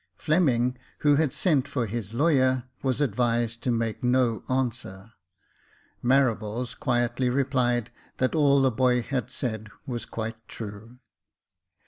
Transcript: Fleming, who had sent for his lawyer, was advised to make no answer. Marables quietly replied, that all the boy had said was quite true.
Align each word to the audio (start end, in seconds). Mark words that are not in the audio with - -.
Fleming, 0.15 0.79
who 1.01 1.17
had 1.17 1.31
sent 1.31 1.67
for 1.67 1.85
his 1.85 2.11
lawyer, 2.11 2.63
was 2.81 3.01
advised 3.01 3.61
to 3.61 3.69
make 3.69 4.03
no 4.03 4.41
answer. 4.49 5.11
Marables 6.03 6.73
quietly 6.73 7.29
replied, 7.29 7.91
that 8.17 8.33
all 8.33 8.63
the 8.63 8.71
boy 8.71 9.03
had 9.03 9.29
said 9.29 9.69
was 9.85 10.05
quite 10.07 10.47
true. 10.47 10.97